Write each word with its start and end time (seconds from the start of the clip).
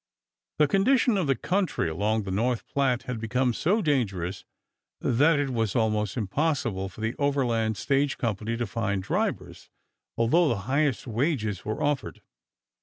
The 0.57 0.67
condition 0.67 1.15
of 1.15 1.27
the 1.27 1.35
country 1.35 1.87
along 1.87 2.23
the 2.23 2.31
North 2.31 2.65
Platte 2.65 3.03
had 3.03 3.19
become 3.21 3.53
so 3.53 3.83
dangerous 3.83 4.43
that 4.99 5.37
it 5.37 5.51
was 5.51 5.75
almost 5.75 6.17
impossible 6.17 6.89
for 6.89 7.01
the 7.01 7.13
Overland 7.19 7.77
Stage 7.77 8.17
Company 8.17 8.57
to 8.57 8.65
find 8.65 9.03
drivers, 9.03 9.69
although 10.17 10.49
the 10.49 10.61
highest 10.65 11.05
wages 11.05 11.63
were 11.65 11.83
offered. 11.83 12.23